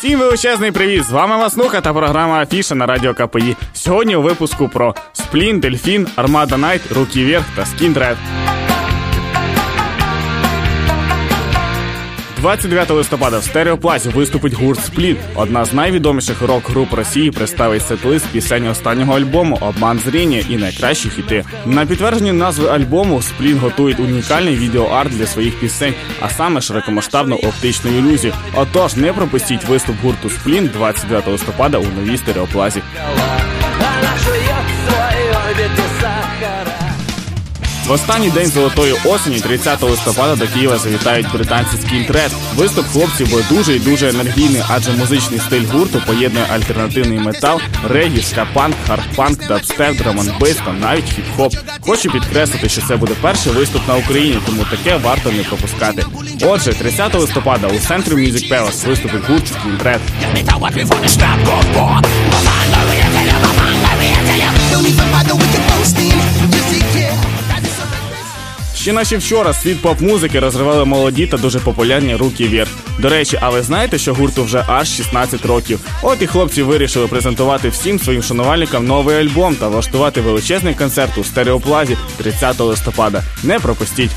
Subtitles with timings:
[0.00, 1.04] Всім величезний привіт!
[1.04, 3.56] З вами Маснуха та програма Афіша на радіо КПІ.
[3.72, 8.16] Сьогодні у випуску про Сплін, Дельфін, Armada Night, Руки Вверх та Skin Skindred.
[12.40, 15.16] 29 листопада в стереоплазі виступить гурт Сплін.
[15.34, 21.44] Одна з найвідоміших рок-груп Росії представить сет-лист пісень останнього альбому Обман зрения і найкращі хіти.
[21.66, 27.90] На підтвердження назви альбому Сплін готують унікальний відеоарт для своїх пісень, а саме широкомасштабну оптичну
[27.90, 28.34] ілюзію.
[28.54, 32.82] Отож, не пропустіть виступ гурту Сплін 29 листопада у новій стереоплазі.
[34.00, 36.79] Она жует свой Орбит без сахара
[37.90, 42.32] В останній день золотої осені, 30 листопада, до Києва завітають британці Skindred.
[42.54, 48.22] Виступ хлопців буде дуже і дуже енергійний, адже музичний стиль гурту поєднує альтернативний метал, регі,
[48.22, 51.58] скапанк, хардпанк, дабстеп, drum and bass та навіть хіп-хоп.
[51.80, 56.04] Хочу підкреслити, що це буде перший виступ на Україні, тому таке варто не пропускати.
[56.42, 60.00] Отже, 30 листопада у центрі Music Palace виступить гурт Скінтред.
[64.72, 65.49] Don't even
[68.90, 72.70] Ще наче вчора світ поп-музики розривали молоді та дуже популярні руки вверх.
[72.98, 75.80] До речі, а ви знаєте, що гурту вже аж 16 років.
[76.02, 81.24] От і хлопці вирішили презентувати всім своїм шанувальникам новий альбом та влаштувати величезний концерт у
[81.24, 83.22] стереоплазі 30 листопада.
[83.44, 84.10] Не пропустіть.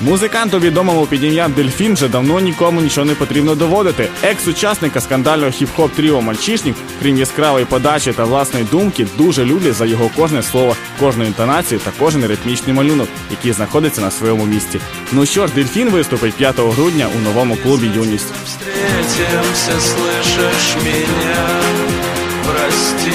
[0.00, 4.08] Музиканту відомому під ім'ям Дельфін вже давно нікому нічого не потрібно доводити.
[4.22, 10.10] Екс-учасника скандального хіп-хоп тріо Мальчишник, крім яскравої подачі та власної думки, дуже люблять за його
[10.16, 14.80] кожне слово, кожну інтонацію та кожен ритмічний малюнок, який знаходиться на своєму місці.
[15.12, 18.32] Ну що ж, Дельфін виступить 5 грудня у новому клубі Юність.
[19.14, 21.46] встретимся, слышишь меня?
[22.44, 23.12] Прости,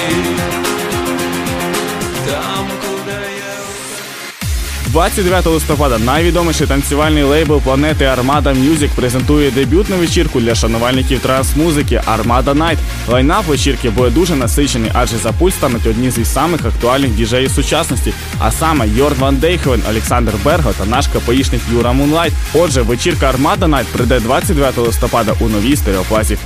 [4.91, 12.43] 29 листопада найвідоміший танцювальний лейбл планети Armada Music презентує дебютну вечірку для шанувальників транс-музики Armada
[12.43, 12.77] Night.
[13.07, 18.13] Лайнап вечірки буде дуже насичений, адже за пульт стануть одні з самих актуальних діджеїв сучасності,
[18.39, 22.33] а саме Jorn van Deynhoven, Alexandre Bergheau та наш КПІшник Юра Moonlight.
[22.53, 26.37] Отже, вечірка Armada Night пройде 29 листопада у новій стереоплазі.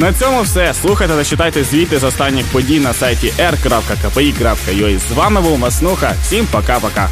[0.00, 0.74] На цьому все.
[0.74, 4.98] Слухайте та читайте звіти з останніх подій на сайті r.kpi.ua.
[4.98, 6.14] З вами був Маснуха.
[6.22, 7.08] Всім пока-пока.